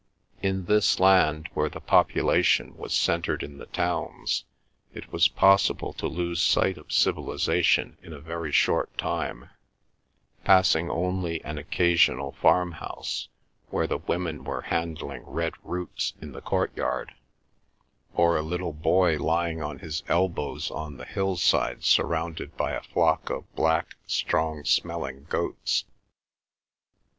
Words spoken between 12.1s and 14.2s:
farmhouse, where the